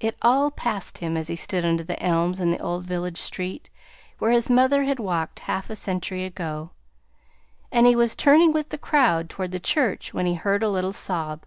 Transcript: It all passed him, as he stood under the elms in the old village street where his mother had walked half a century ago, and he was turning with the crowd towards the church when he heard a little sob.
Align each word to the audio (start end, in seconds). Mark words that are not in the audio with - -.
It 0.00 0.16
all 0.22 0.50
passed 0.50 0.96
him, 0.96 1.14
as 1.14 1.28
he 1.28 1.36
stood 1.36 1.62
under 1.62 1.84
the 1.84 2.02
elms 2.02 2.40
in 2.40 2.50
the 2.50 2.58
old 2.58 2.84
village 2.84 3.18
street 3.18 3.68
where 4.16 4.30
his 4.32 4.48
mother 4.50 4.84
had 4.84 4.98
walked 4.98 5.40
half 5.40 5.68
a 5.68 5.76
century 5.76 6.24
ago, 6.24 6.70
and 7.70 7.86
he 7.86 7.94
was 7.94 8.14
turning 8.16 8.54
with 8.54 8.70
the 8.70 8.78
crowd 8.78 9.28
towards 9.28 9.52
the 9.52 9.60
church 9.60 10.14
when 10.14 10.24
he 10.24 10.36
heard 10.36 10.62
a 10.62 10.70
little 10.70 10.94
sob. 10.94 11.44